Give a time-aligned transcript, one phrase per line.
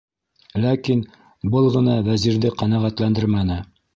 [0.61, 1.03] Ләкин
[1.57, 3.59] был ғына Вәзирҙе ҡәнәғәтләндермәне.